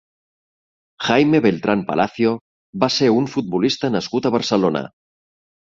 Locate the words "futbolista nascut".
3.37-4.27